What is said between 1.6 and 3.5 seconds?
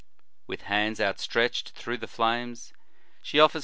through the flames, she